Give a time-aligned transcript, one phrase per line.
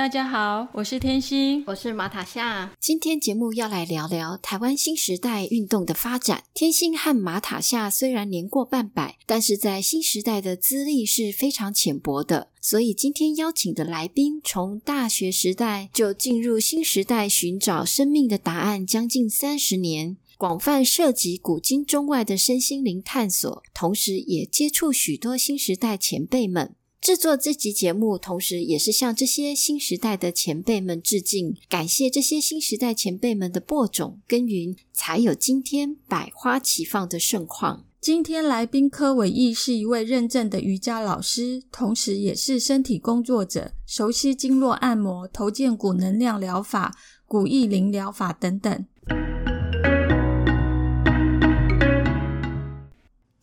[0.00, 2.72] 大家好，我是天心，我是马塔夏。
[2.80, 6.44] 今天节目要来聊聊台湾新时代运动的发展。
[6.54, 26.74] 天心和马塔夏虽然年过半百，但是在新时代的资历是非常浅薄的，所以今天邀请的来宾从大学时代就进入新时代寻找生命的答案，将近三十年，广泛涉及古今中外的身心灵探索，同时也接触许多新时代前辈们。
[27.00, 37.86] 制作这集节目，同时也是向这些新时代的前辈们致敬，感谢这些新时代前辈们的播种耕耘，才有今天百花齐放的盛况。
[38.02, 48.84] 今天来宾柯伟义是一位认证的瑜伽老师，同时也是身体工作者，熟悉经络按摩、头肩骨能量疗法、骨意灵疗法等等。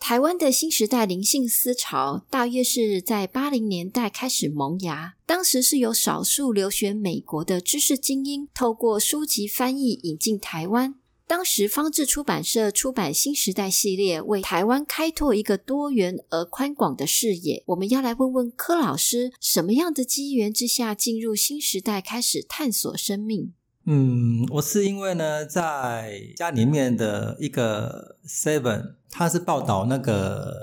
[0.08, 5.16] 台湾的新时代灵性思潮，大约是在八零年代开始萌芽。
[5.26, 10.96] 当时是由少数留学美国的知识精英，透过书籍翻译引进台湾。
[11.28, 17.64] 当时方志出版社出版新时代系列，为台湾开拓一个多元而宽广的视野。
[17.66, 23.52] 我们要来问问柯老师，什么样的机缘之下进入新时代，开始探索生命？
[23.90, 30.54] 嗯，我是因为呢，在家里面的一个 Seven，它是报道那个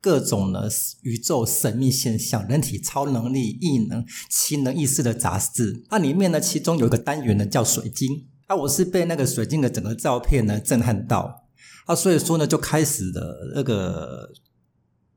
[0.00, 0.70] 各种的
[1.02, 5.82] 宇宙神秘现象、人体超能力、异能、奇能异事的杂志。
[5.90, 8.26] 那里面呢，其中有一个单元呢叫水晶。
[8.46, 11.46] 啊，我是被那个水晶的整个照片呢震撼到。
[11.86, 14.30] 啊，所以说呢，就开始了那个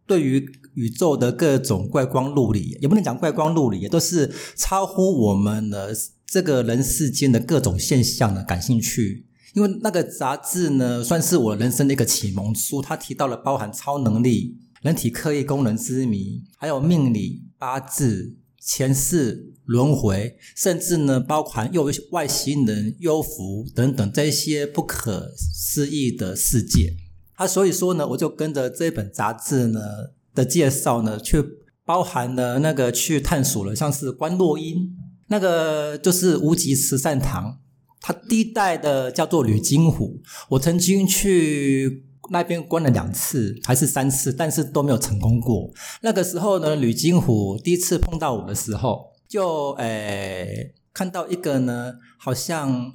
[0.06, 5.96] 对于宇宙的各种怪光陆离，也不能讲怪光陆离，也都是超乎我们的。
[6.30, 9.27] 这个人世间的各种现象呢，感兴趣，
[9.58, 12.80] 因为那个杂志呢，算是我人生的一个启蒙书。
[12.80, 26.94] 它提到了包含超能力、人体刻意功能之谜，还有命理、八字、前世、轮回，甚至呢，包含又外星人、幽浮等等这些不可思议的世界。
[27.34, 29.82] 啊，所以说呢，我就跟着这本杂志呢
[30.36, 31.44] 的介绍呢，去
[31.84, 34.96] 包含了那个去探索了，像是观落音。
[35.30, 37.58] 那个就是无极慈善堂，
[38.08, 45.70] 他第一代的叫做吕金虎，我曾经去那边关了两次还是三次，但是都没有成功过。
[46.02, 52.94] 那个时候呢，吕金虎第一次碰到我的时候，就诶看到一个呢，好像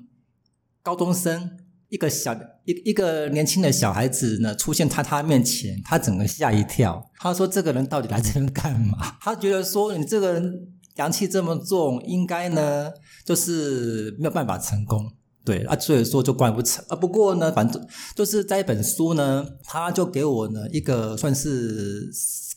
[0.82, 1.58] 高中生，
[1.90, 2.32] 一个小
[2.64, 7.10] 一一个年轻的小孩子呢，出现在他面前，他整个吓一跳。
[7.18, 12.90] 他说：“这个人到底来这边干嘛？”他觉得说：“你这个人。”阳气这么重，应该呢
[13.24, 15.10] 就是没有办法成功，
[15.44, 16.96] 对啊，所以说就关不成啊。
[16.96, 22.10] 不过呢，反正就是在一本书呢，他就给我呢一个算是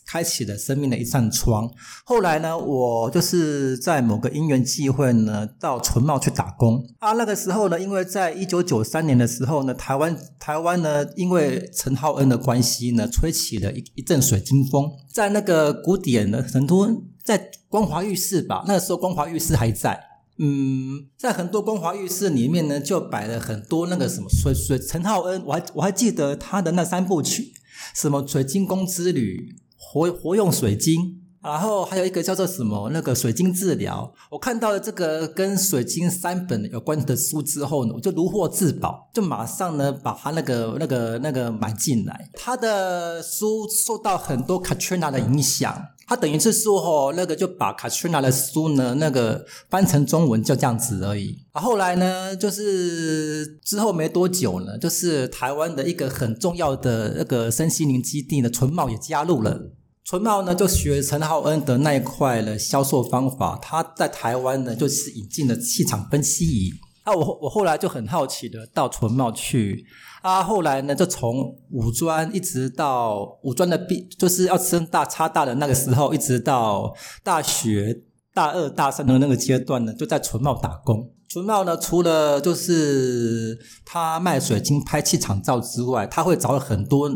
[0.06, 1.68] 开启了生命的一扇窗。
[2.04, 7.12] 后来呢，我就是在某个因缘际会呢，到纯茂去打工啊。
[7.14, 16.88] 那个时候呢，因为在一九九三年的时候呢，台湾台湾呢，因为陈浩恩的关系呢，吹起了一一阵水晶风，在那个古典的很多。
[17.26, 20.00] 在光华浴室吧，那个时候光华浴室还在。
[20.38, 27.52] 嗯，在很多光华浴室里面呢，就摆了很多那个什么水水陈浩恩，我还我还记得他的那三部曲，
[27.94, 34.12] 什么水晶宫之旅、活活用水晶，然后还有一个叫做什么那个水晶治疗。
[34.30, 42.28] 我看到了这个跟水晶三本有关的书之后呢，我就如获至宝，就马上呢把他那个那个那个买进来。
[42.34, 45.80] 他的书受到很多 Katrina 的影响。
[46.08, 51.36] 他等于是说，吼，那个就把卡翠娜的书呢，那个翻成中文，就这样子而已。
[51.50, 59.72] 啊，后来呢，就是之后没多久呢，就是台湾的一个很重要的那个身心灵基地呢，纯茂也加入了。
[60.06, 66.70] 纯茂呢，就学陈浩恩的那一块的销售方法，他在台湾呢，就是引进了气场分析仪。
[67.02, 69.84] 啊，我我后来就很好奇的到纯茂去。
[70.22, 76.94] 他后来呢，就从五专一直到五专的毕，就是要升大差大的那个时候，一直到
[77.24, 81.10] 大学大二大三的那个阶段呢，就在纯茂打工。
[81.28, 87.10] 纯茂呢，除了就是他卖水晶、拍气场照之外，他会找很多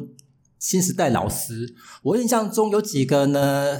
[0.60, 1.74] 新时代老师。
[2.04, 3.76] 我印象中有几个呢，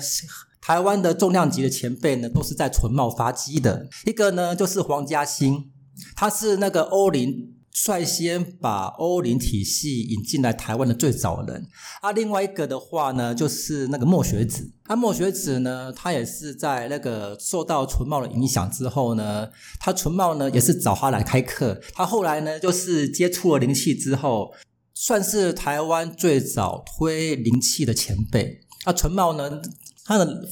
[0.61, 3.87] 台湾的重量级的前辈呢，都是在纯茂发迹的。
[4.07, 5.71] 一个呢，就是黄嘉欣。
[6.17, 11.67] 他是那个欧林率先把欧林体系引进来台湾的最早人。
[12.01, 14.73] 啊，另外一个的话呢，就是那个墨学子。
[14.85, 19.49] 啊，墨学子呢，他也是在那个受到纯茂的影响之后呢，
[19.79, 21.79] 他纯茂呢也是找他来开课。
[21.93, 24.53] 他后来呢，就是接触了灵气之后，
[25.03, 28.61] 算是台湾最早推灵气的前辈。
[28.85, 29.63] 啊，纯茂呢，
[30.05, 30.47] 他的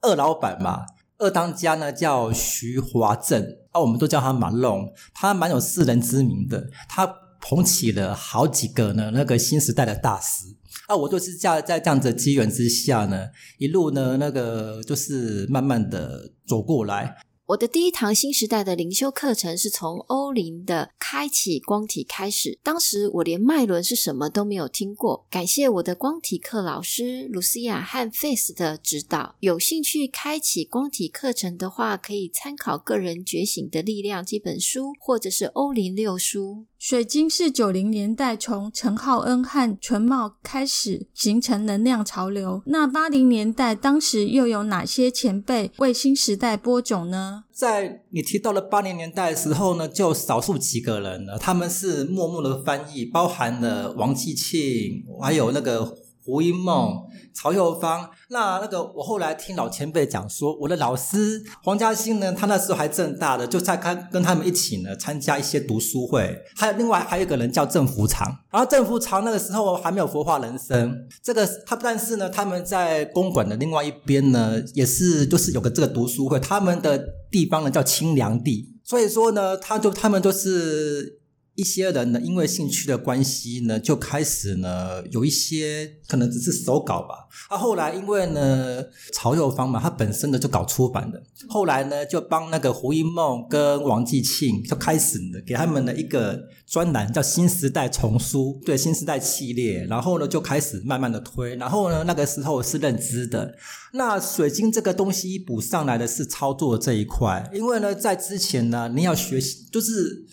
[0.00, 0.84] 二老板嘛。
[1.18, 3.40] 二当家呢叫徐华正，
[3.70, 7.06] 啊，我们都叫他马龙，他蛮有世人之名的，他
[7.40, 10.46] 捧起了好几个呢那个新时代的大师，
[10.88, 13.28] 啊，我就是在在这样子机缘之下呢，
[13.58, 17.18] 一路呢那个就是慢慢的走过来。
[17.52, 22.58] 我的第一堂新时代的灵修课程是从欧林的开启光体开始。
[22.62, 25.26] 当时我连脉轮是什么都没有听过。
[25.30, 29.34] 感谢我的光体课老师卢西亚和 Face 的指导。
[29.40, 36.64] 有兴趣开启光体课程的话，可以参考《个人觉醒的力量》这本书，或者是欧林六书。
[36.78, 42.60] 水晶是九零年代从陈浩恩和纯茂开始形成能量潮流。
[42.66, 47.41] 那八零年代当时又有哪些前辈为新时代播种呢？
[47.50, 57.02] 在你提到了八零年代的时候呢，就少数几个人了，他们是默默的翻译，包含了王继庆，还有那个胡因梦。
[57.34, 81.21] 曹幼芳，那那个我后来听老前辈讲说，我的老师黄嘉欣呢，他那时候还正大的，就在跟跟他们一起呢参加一些读书会，还有另外还有一个人叫郑福长，然后郑福长那个时候还没有佛化人生，这个他但是呢，他们在公馆的另外一边呢，也是就是有个这个读书会，他们的地方呢叫清凉地，所以说呢，他就他们都是。
[81.54, 87.28] 一些人呢，因为兴趣的关系呢，就开始呢有一些可能只是手稿吧。
[87.48, 88.82] 啊，后来因为呢
[89.12, 103.54] 曹幼芳嘛，他本身呢就搞出版的，后来呢就帮那个胡一梦跟王继庆就开始呢给他们的一个专栏叫《新时代丛书》，对《新时代》系列，然后呢就开始慢慢的推，然后呢那个时候是认知的。
[103.92, 110.26] 那水晶这个东西补上来的是操作这一块，因为呢在之前呢你要学习就是。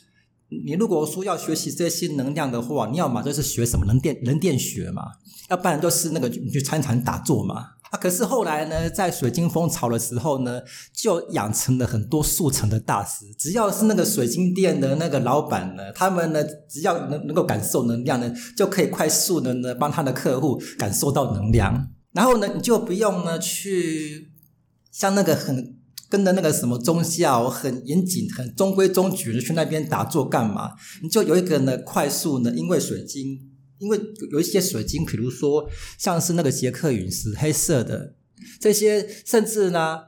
[0.66, 5.04] 你如果说要学习这些能量的话，你要么就是学什么能电能电学嘛，
[5.50, 7.56] 要不然就是那个你去参禅打坐嘛。
[7.92, 10.62] 啊，可是后来呢，在水晶风潮的时候呢，
[10.94, 13.26] 就养成了很多速成的大师。
[13.38, 21.90] 只要是那个水晶店的那个老板呢，他们呢，只要能能够感受能量呢，就可以快速的呢帮他的客户感受到能量。
[22.12, 24.32] 然后呢，你就不用呢去
[24.92, 25.79] 像那个很。
[26.10, 30.72] 跟着那个什么宗教很严谨、很中规中矩的去那边打坐干嘛？
[31.04, 33.40] 你就有一个呢，快速呢，因为水晶，
[33.78, 34.00] 因为
[34.32, 35.70] 有一些水晶，比如说
[36.00, 38.16] 像是那个捷克陨石，黑色的
[38.60, 40.00] 这些，甚至呢，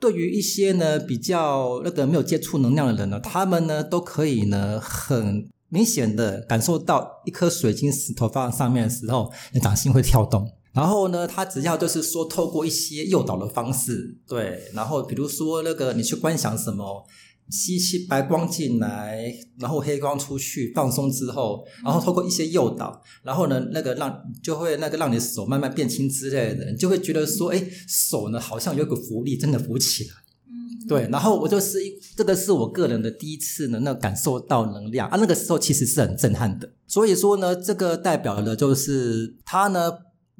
[0.00, 10.50] 对于一些呢比较那个没有接触能量的人呢，他们呢都可以呢很明显的感受到一颗水晶石头放上面的时候，你掌心会跳动。
[10.74, 17.06] 然后呢，他只要就是说，透过一些诱导的方式，对，然后比如说那个你去观想什么，
[17.48, 30.10] 吸气白光进来，然后黑光出去，放松之后，然后透过一些诱导，然后呢，那个让就会那个让你手慢慢变轻之类的，你就会觉得说，哎，手呢好像有个浮力，真的浮起来。
[30.48, 31.78] 嗯，对，然后我就是
[32.16, 36.68] 这个是我个人的第一次呢，那感受到能量啊，那个时候其实是很震撼的。
[36.88, 39.92] 所以说呢，这个代表的就是它呢。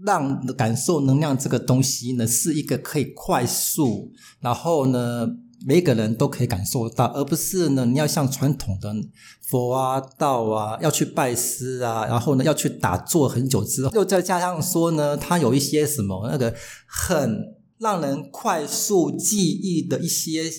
[0.03, 5.29] 让感受能量这个东西呢，是一个可以快速，然后呢，
[5.67, 8.95] 每个人都可以感受到，而不是呢，你要像传统的
[9.41, 16.55] 佛啊、道啊，要去拜师啊，然后呢，要去打坐很久之后，又再加上说呢，它有一些什么那个
[16.87, 20.51] 很让人快速记忆的一些。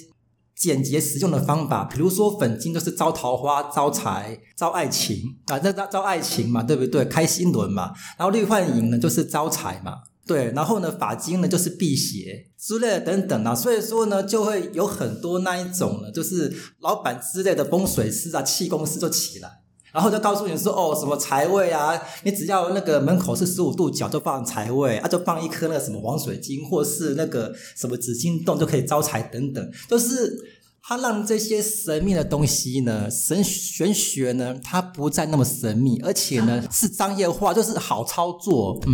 [0.57, 7.03] 简洁实用的方法，比如说粉晶就是招桃花、招财、招爱情啊，这招招爱情嘛，对不对？
[7.05, 7.91] 开心轮嘛。
[8.17, 10.51] 然后绿幻影呢就是招财嘛，对。
[10.53, 13.53] 然后呢法金呢就是辟邪之类的等等啊。
[13.53, 19.49] 所以说呢就会有很多那一种呢，就是老板之类的风水师啊、气功师就起来。
[19.95, 21.97] 然后就告诉你说哦，什么财位啊？
[22.23, 29.71] 你只要那个门口是十五度角，就放财位啊，就放一颗那个什么黄水晶，或是那个什么紫金洞，就可以招财等等。
[29.87, 30.37] 就是
[30.83, 38.77] 它让这些神秘的东西呢，神玄学呢，它不再那么神秘，而且呢是商业化，就是好操作。
[38.85, 38.93] 嗯，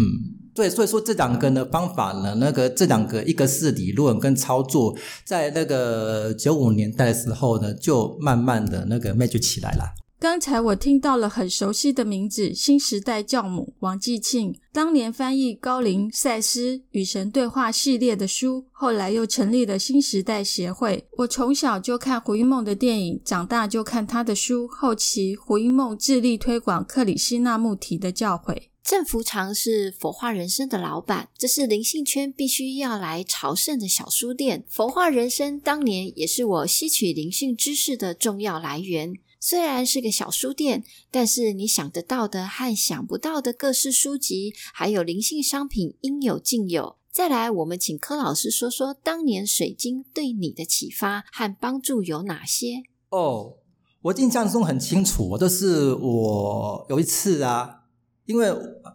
[0.53, 9.83] 对，所以说这两个呢方法呢，那个这两个一个是理论跟操作，在那个九五年代的时候呢，就慢慢的那个 match 起来了。
[10.21, 21.07] 刚才我听到了很熟悉的名字——新时代教母王继庆，当年翻译高林赛斯与神对话系列的书，后来又成立了新时代协会。
[21.17, 24.67] 我从小就看胡因梦的电影，长大就看他的书。
[24.67, 28.55] 后期胡因梦致力推广克里希那穆提的教诲。
[28.83, 34.63] 郑福长是佛化人生的老板，这是灵性圈必须要来朝圣的小书店。
[34.69, 39.15] 佛化人生当年也是我吸取灵性知识的重要来源。
[39.43, 46.97] 虽然是个小书店，但是你想得到的和想不到的各式书籍，还有灵性商品应有尽有。
[47.11, 52.83] 再来，我们请柯老师说说当年水晶对你的启发和帮助有哪些？
[53.09, 53.57] 哦，
[54.03, 57.85] 我印象中很清楚，就是我有一次啊，
[58.27, 58.47] 因为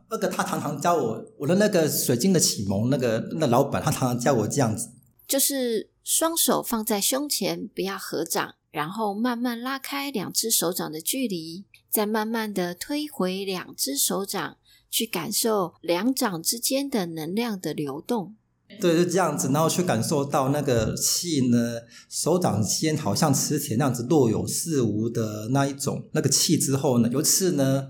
[0.08, 4.90] 那个他常常教我，我的那个水晶的启蒙，那个那老板他常常教我这样子，
[5.26, 8.54] 就是双手放在胸前，不要合掌。
[8.76, 14.58] 然后慢慢拉开两只手掌的距离，再慢慢的推回两只手掌，
[14.90, 18.36] 去感受两掌之间的能量的流动。
[18.78, 21.80] 对，就这样子，然后去感受到那个气呢，
[22.10, 27.86] 手掌间好像磁铁那样子若有似无的那一种那个气之后呢，有一次呢，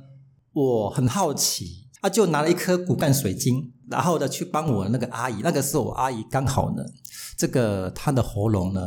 [0.52, 6.84] 我很好奇，他就拿了一颗骨干水晶，然后呢去帮我那个阿姨，那个时候我阿姨刚好呢，
[7.36, 8.80] 这个她的喉咙呢。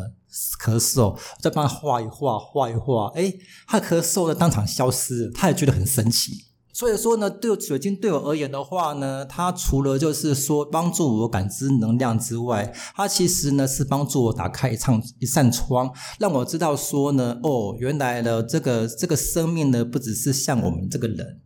[0.60, 3.34] 咳嗽，再帮他画一画，画一画，哎，
[3.68, 6.46] 他咳嗽呢当场消失，他也觉得很神奇。
[6.72, 21.42] 所以说呢，对水晶对我而言的话呢，它除了就是说帮助我感知能量之外，它其实呢是帮助我打开一扇一扇窗，让我知道说呢，哦，原来的这个这个生命呢，不只是像我们这个人、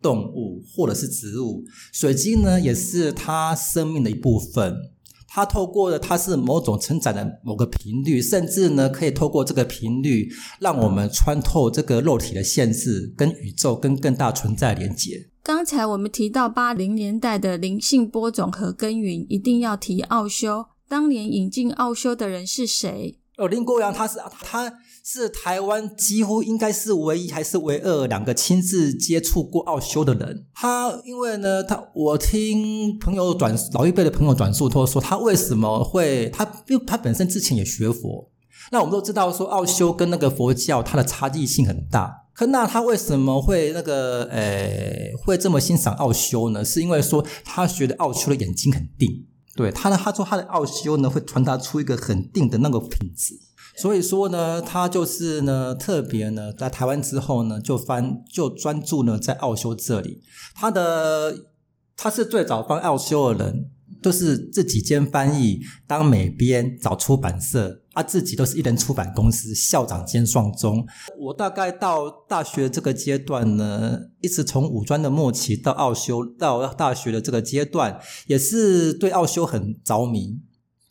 [0.00, 4.92] 动物或者是植物，水晶呢也是它生命的一部分。
[5.32, 15.28] 它透过的它是某种承载的某个频率，甚至呢可以透过这个频率，让我们穿透这个肉体的限制，跟宇宙跟更大存在连接。
[15.44, 20.66] 刚才我们提到八零年代的灵性播种和耕耘，一定要提奥修。
[20.88, 23.16] 当年引进奥修的人是谁？
[23.38, 24.70] 哦，林国阳，他是他。
[25.04, 30.46] 是台湾几乎应该是唯一还是唯二两个亲自接触过奥修的人。
[30.54, 38.30] 他因为呢，他我听朋友转老一辈的朋友转述，他说他为什么会他因为他本身之前也学佛。
[38.72, 42.26] 那我们都知道说奥修跟那个佛教它的差异性很大。
[42.32, 46.64] 可那他为什么会那个呃会这么欣赏奥修呢？
[46.64, 49.26] 是因为说他觉得奥修的眼睛很定。
[49.56, 53.34] 对他呢，他说他的奥修呢会传达出一个很定的那个品质。
[53.80, 60.20] 所以说呢，他就是呢，特别呢，在台湾之后呢，就翻就专注呢在奥修这里。
[60.54, 61.34] 他的
[61.96, 63.70] 他是最早翻奥修的人，
[64.02, 70.86] 都是自己兼翻译、当美编、找出版社，他自己都是一人出版公司校长兼双中。
[71.18, 80.38] 我大概到大学这个阶段呢，一直从五专的末期到奥修到大学的这个阶段，也是对奥修很着迷。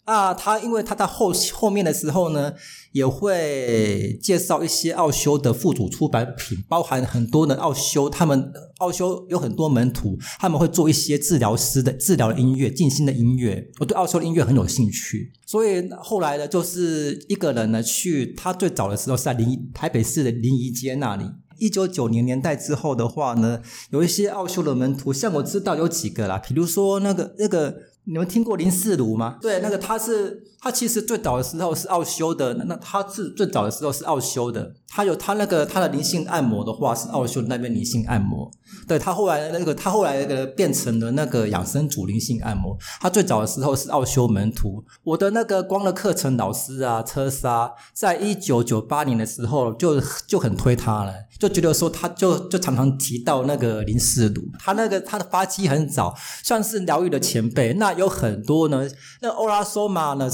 [0.09, 2.51] 那，他因为他在后后面的时候呢，
[2.93, 13.69] 也会介绍一些奥修的附属出版品，包含很多的奥修，他们奥修有很多门徒，他们会做一些治疗师的治疗音乐、静心的音乐。
[13.79, 21.25] 我对奥修音乐很有兴趣，所以后来呢，就是一个人呢去，他最早的时候是在临台北市的临沂街那里。
[21.59, 23.61] 一九九零年代之后的话呢，
[23.91, 27.75] 有一些奥修的门徒，像我知道有几个啦，比如说那个那个。
[28.11, 29.37] 你们听过林世儒吗？
[29.39, 34.73] 对，那个他是他其实最早的时候是奥修的，那他是最早的时候是奥修的。
[34.89, 38.49] 他有他那个他的灵性按摩的话是奥修那边灵性按摩。
[38.87, 42.75] 对他后来那个他后来那个变成了那个养生主灵性按摩。
[42.99, 44.83] 他最早的时候是奥修门徒。
[45.03, 57.73] 我的那个光的课程老师啊，车莎，在一九九八年的时候就就很推他了，就觉得说他就就常常提到那个林世鲁，他那个他的发迹很早，算是疗愈的前辈。
[57.73, 58.87] 那有很多呢，
[59.21, 60.29] 那欧拉索玛呢？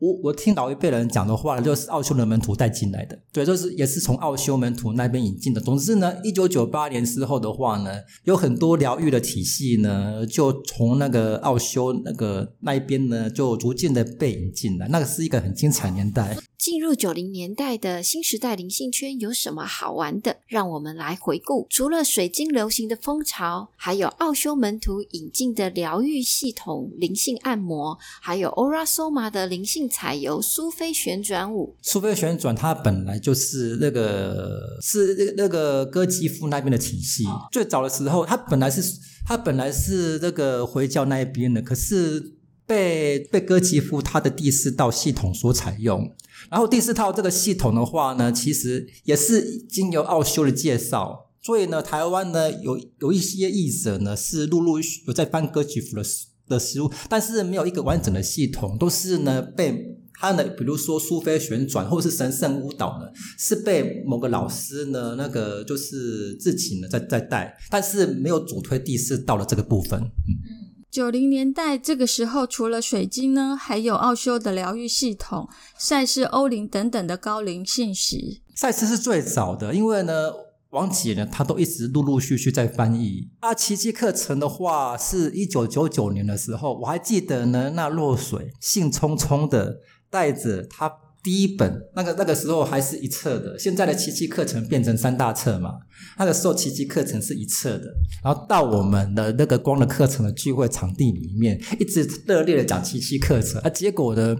[0.00, 5.60] 我我听老一辈人讲的话呢，就是奥修的门徒带进来的，对，就是也是从奥修门徒那边引进的。
[5.60, 7.90] 总之呢，一九九八年之后的话呢，
[8.24, 14.88] 有很多疗愈的体系呢，就从那个奥修那个那一边呢，就逐渐的被引进来。
[14.88, 16.36] 那个是一个很精彩年代。
[16.60, 20.36] 进入九零年代的新时代灵性圈有什么好玩的？
[20.46, 21.66] 让我们来回顾。
[21.70, 31.74] 除了水晶流行的风潮，还有奥修门徒引进的疗愈系统灵性按摩，还有 Ora Soma 的灵性彩油苏菲旋转舞。
[31.80, 37.24] 苏菲旋转它本来就是那个是那那个哥吉夫那边的体系。
[37.50, 38.82] 最早的时候，它本来是
[39.24, 42.34] 它本来是那个回教那一边的，可是。
[42.70, 46.14] 被被哥吉夫他的第四套系统所采用。
[46.48, 56.04] 然后第四套这个系统的话呢，其实也是经由奥修的介绍，所以呢，台湾呢有有一些译者呢是陆陆续有在翻哥吉夫的
[56.46, 70.59] 的书，但是没有一个完整的系统，都是呢被他呢，比如说苏菲旋转或是神圣舞蹈呢，是被某个老师呢那个就是自己呢在在带，但是没有主推第四道的这个部分，嗯。
[70.90, 78.42] 九零年代这个时候，除了水晶呢，还有奥修的疗愈系统、赛斯、欧林等等的高灵信息。
[78.56, 80.32] 赛斯是最早的，因为呢，
[80.70, 83.28] 王姐呢，他都一直陆陆续续在翻译。
[83.38, 89.76] 啊，奇迹课程的话，是一九九九年的时候，我还记得呢，那落水兴冲冲的
[90.10, 90.92] 带着他。
[91.22, 95.72] 第一本那个那个时候还是一册的，现在的奇迹课程变成三大册嘛。
[96.18, 97.92] 那个时候奇迹课程是一册的，
[98.24, 104.34] 然后到我们的那个光的课程的聚会场地里面，一直热烈的讲奇迹课程，啊，结果呢，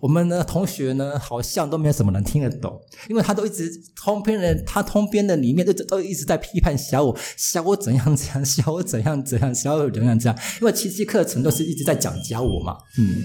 [0.00, 13.22] 我们的同学呢好像都没有什么能听得懂，因为他都一直通篇的，他通篇的里面都都一直在批判小我，小我怎样怎样，小我怎样怎样，小我怎样怎样，因为奇迹课程都是一直在讲教我嘛，嗯，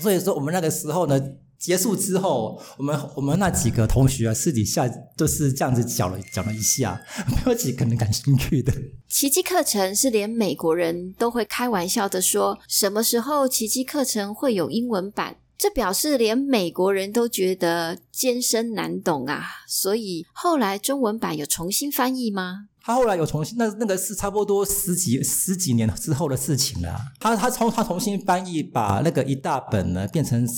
[0.00, 1.20] 所以说我们那个时候呢。
[1.58, 8.72] 结束之后，我们我们那几个同学啊，私底下都是这样子讲了讲了一下， 没有几个人感兴趣的。
[9.08, 15.38] 奇迹课程是连美国人都会开玩笑的说，什么时候奇迹课程会有英文版？
[15.58, 19.42] 这表示连美国人都觉得艰深难懂啊！
[19.66, 22.68] 所以后来中文版有重新翻译吗？
[22.80, 26.96] 他后来有重新，那那个是差不多十几十几年之后的事情了。
[27.18, 30.48] 他他从他重新翻译，把那个一大本呢变成。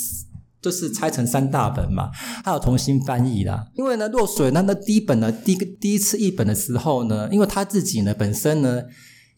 [0.60, 2.10] 就是拆成三大本嘛，
[2.44, 3.66] 还有重新翻译啦。
[3.74, 8.82] 因为呢，落水那那第一本呢，第一个第一次译本的时候呢，因为他自己呢本身呢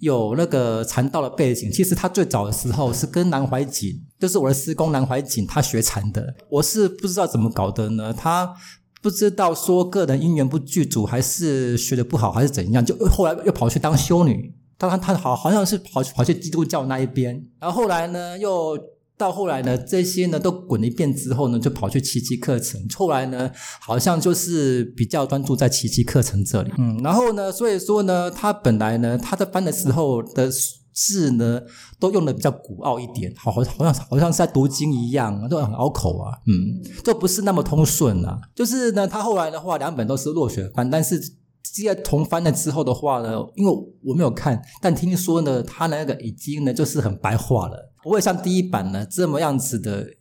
[0.00, 6.34] 有那个禅道的背景，其实他最早的时候是跟南怀瑾，就是我的师公南怀瑾，他学禅的。
[6.50, 8.52] 我是不知道怎么搞的呢，他
[9.00, 14.52] 不知道说个人因缘不具足，还是学的不好，还是怎样，就后来又跑去当修女。
[14.76, 18.76] 当然他好好像是跑跑去基督教那一边，然后后来呢又。
[19.18, 22.80] 到后来呢，这些呢都滚了一遍之后呢，就跑去奇迹课程。
[22.94, 23.50] 后来呢，
[23.80, 26.72] 好像就是比较专注在奇迹课程这里。
[26.78, 30.50] 嗯，然后呢，所以说呢，他本来呢，他在翻的时候的
[30.92, 31.60] 字呢，
[32.00, 36.32] 都用的比较古奥一点，好，好像好像是在读经一样，都很拗口啊。
[36.46, 38.40] 嗯，都不是那么通顺啊。
[38.54, 43.72] 就是呢，他后来的话，两本都是落选翻，但是这些重翻了之后的话呢，因为
[44.02, 47.91] 我没有看，但听说呢，他那个已经呢，就是很白话了。
[48.02, 50.14] 不会像第一版呢这么样子的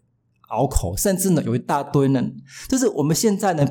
[0.49, 2.23] 拗口，甚至呢有一大堆呢，
[2.67, 3.65] 就是我们现在呢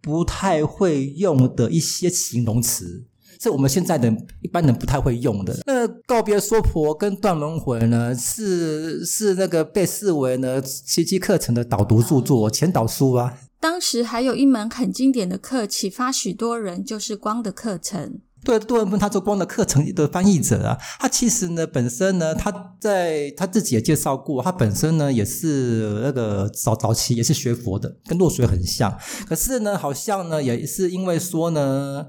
[0.00, 3.04] 不太会用的一些形容词，
[3.40, 5.56] 是我们现在的一般人不太会用的。
[5.66, 13.38] 那告别娑婆跟断轮回呢，是是那个被视为呢奇迹课程的导读著作前导书啊。
[13.58, 18.20] 当时还有一门很经典的课，启发许多人，就是光的课程。
[18.46, 28.96] 对杜文峰，他做光的课程的翻译者啊，他其实呢，本身呢，他在他自己也介绍过，他本身呢也是那个早早期也是学佛的，跟落水很像。
[29.28, 32.06] 可是呢，好像呢也是因为说呢，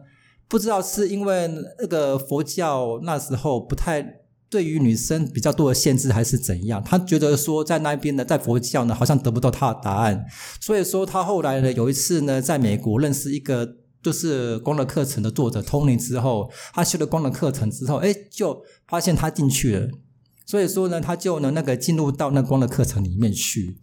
[0.48, 4.06] 不知道是因为那个佛教那时候不太
[4.48, 6.84] 对于女生比较多的限制，还是怎样？
[6.86, 10.24] 他觉得说在那边呢，在佛教呢，好像得不到他的答案，
[10.62, 13.68] 所以说他后来呢，有一次呢，在美国认识一个。
[14.08, 19.90] 就是光的课程的作者通灵之后，他修了光的课程之后，哎，就发现他进去了。
[20.46, 23.78] 所以说呢，他就呢那个进入到那光的课程里面去，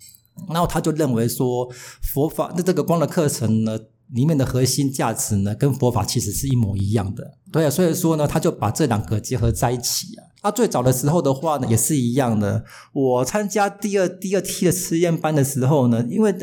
[0.48, 1.68] 然后他就认为说
[2.00, 3.78] 佛法那这个光的课程呢
[4.14, 7.36] 里面的核心价值呢跟佛法其实是一模一样的。
[7.52, 10.24] 对啊，所以说呢他就把这两个结合在一起啊。
[10.40, 12.64] 他最早的时候的话呢也是一样的。
[12.94, 16.34] 我参加第二第二梯的实验班的时候呢，因为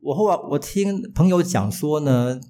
[0.00, 2.40] 我后来我听朋友讲说呢。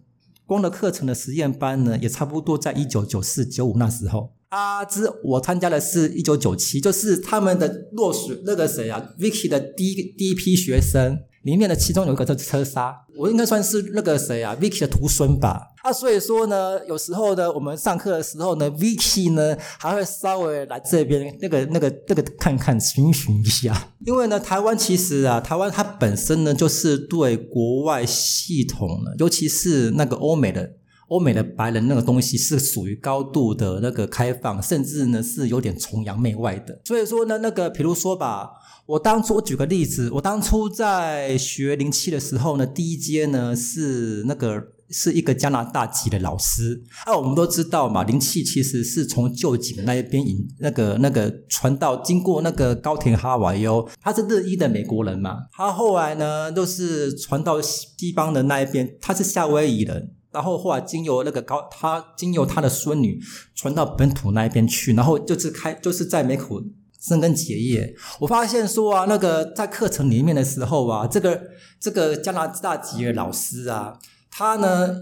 [0.46, 4.32] 光的课程的实验班呢，也差不多在一九九四九五那时候。
[4.50, 11.18] 阿芝，我参加的是一九九七，就是他们的落水那个谁啊，Vicky 的第一第一批学生。
[11.46, 15.68] 里面的其中有一个叫车刹，我应该算是那个谁啊，Vicky 的徒孙吧。
[15.84, 23.92] 啊，所以说呢，有时候呢，我们上课的时候呢，Vicky 呢还会稍微来这边那个那个那个看看寻寻一下。
[24.04, 30.68] 因为呢，台湾其实啊，台湾它本身呢就是对国外系统呢，尤其是那个欧美的
[31.10, 36.80] 欧美的白人那个东西是属于高度的那个开放，甚至呢是有点崇洋媚外的。
[36.86, 38.50] 所以说呢，那个比如说吧。
[38.86, 46.84] 我当初我举个例子，我当初在学零七的时候呢，第一阶呢是那个是一个加拿大籍的老师。
[47.04, 60.12] 啊，我们都知道嘛，灵气其实是从旧井那一边引那个那个传到经过那个高田哈瓦尤，他是日裔的美国人嘛，他后来呢都是传到西方的那一边，他是夏威夷人。
[60.30, 63.18] 然后后来经由那个高，他经由他的孙女
[63.54, 66.62] 传到本土那一边去，然后就是开就是在美口
[67.00, 67.94] 生根结业。
[68.20, 71.40] 我发现说啊，那个在课程里面的时候啊，这个
[71.80, 73.98] 这个加拿大籍的老师啊，
[74.30, 74.96] 他呢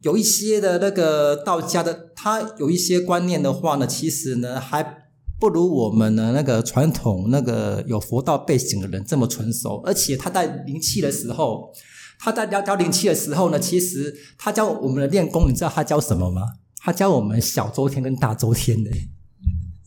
[0.00, 4.82] 有一些的那个道家的，他有一些观念的话呢，其实呢还
[5.38, 11.72] 不如我们的那个传统那个有佛道背景的人这么纯熟，而且他在灵气的时候。
[12.22, 16.42] 他在教教灵气的时候呢，其实他教我们的练功，你知道他教什么吗？
[16.76, 18.90] 他教我们小周天跟大周天的，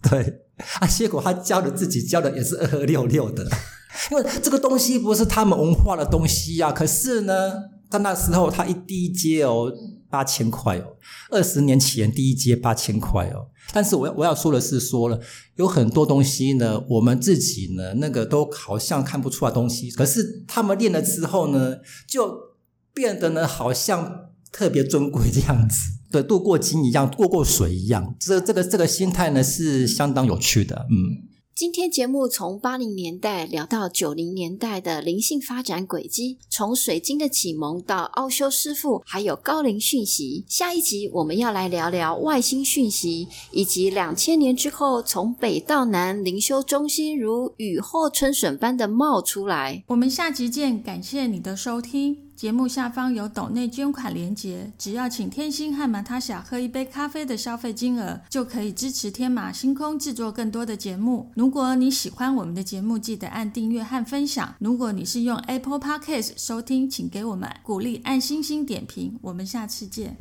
[0.10, 0.43] 对
[0.80, 3.44] 啊，结果他教的自己教的也是二二六六的，
[4.12, 6.72] 因为这个东西不是他们文化的东西呀。
[6.72, 7.54] 可是呢，
[7.90, 9.72] 在那时候他一第一阶哦
[10.10, 10.96] 八千块哦，
[11.32, 13.48] 二十年前第一阶八千块哦。
[13.72, 15.20] 但是我要我要说的是，说了
[15.56, 22.32] 有很多东西呢，我们自己呢那个都好像看不出来东西，可是他们练了之后呢，就
[22.94, 25.76] 变得呢好像特别尊贵这样子，
[26.14, 31.34] 对，渡过金一样，过过水一样，这这个这个心态呢是相当有趣的，嗯。
[31.56, 40.44] 今天节目从八零年代聊到九零年代的灵性发展轨迹，从水晶的启蒙到奥修师傅，还有高龄讯息。
[40.48, 49.84] 下一集我们要来聊聊外星讯息，以及两千年之后从北到南灵修中心如雨后春笋般的冒出来。
[49.88, 52.18] 我们下集见，感谢你的收听。
[52.44, 61.32] 节目下方有斗内捐款连结，只要请天星和马塔小喝一杯咖啡的消费金额，就可以支持天马星空制作更多的节目。
[61.36, 64.56] 如果你喜欢我们的节目，记得按订阅和分享。
[64.60, 69.18] 如果你是用 Apple Podcast 收听，请给我们鼓励，按星星点评。
[69.22, 70.18] 我们下次见。